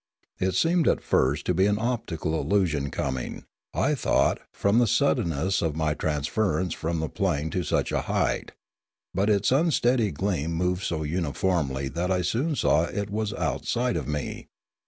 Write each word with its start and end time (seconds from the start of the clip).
It 0.39 0.55
seemed 0.55 0.87
at 0.87 1.03
first 1.03 1.45
to 1.45 1.53
be 1.53 1.67
an 1.67 1.77
optical 1.77 2.41
illusion 2.41 2.89
coming, 2.89 3.45
I 3.71 3.93
thought, 3.93 4.39
from 4.51 4.79
the 4.79 4.87
suddenness 4.87 5.61
of 5.61 5.75
my 5.75 5.93
transference 5.93 6.73
from 6.73 6.99
the 7.01 7.07
plain 7.07 7.51
to 7.51 7.61
such 7.61 7.91
a 7.91 8.01
height, 8.01 8.53
but 9.13 9.29
its 9.29 9.51
unsteady 9.51 10.09
gleam 10.09 10.53
moved 10.53 10.81
so 10.81 11.03
uniformly 11.03 11.87
that 11.89 12.09
I 12.09 12.23
soon 12.23 12.55
saw 12.55 12.85
it 12.85 13.11
was 13.11 13.31
outside 13.31 13.95
of 13.95 14.07
me. 14.07 14.47